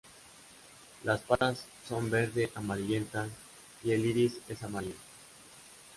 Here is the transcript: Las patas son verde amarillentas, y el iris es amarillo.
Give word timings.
Las 1.03 1.21
patas 1.21 1.63
son 1.87 2.09
verde 2.09 2.49
amarillentas, 2.55 3.29
y 3.83 3.91
el 3.91 4.03
iris 4.03 4.35
es 4.49 4.63
amarillo. 4.63 4.95